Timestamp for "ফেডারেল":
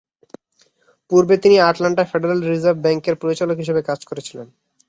2.11-2.39